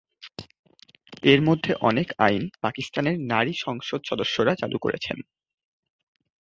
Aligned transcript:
এর 1.23 1.39
মধ্যে 1.41 1.71
অনেক 1.81 2.07
আইন 2.17 2.43
পাকিস্তানের 2.61 3.15
নারী 3.25 3.53
সংসদ 3.57 4.01
সদস্যরা 4.05 4.53
চালু 4.55 4.77
করেছেন। 4.79 5.17